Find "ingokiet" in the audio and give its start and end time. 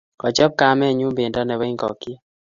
1.71-2.19